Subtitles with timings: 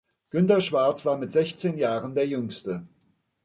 [0.31, 2.87] Günther Schwarz war mit sechzehn Jahren der Jüngste.